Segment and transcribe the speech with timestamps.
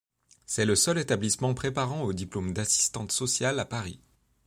[0.47, 3.99] C'est le seul établissement préparant au diplôme d’assistante sociale à Paris.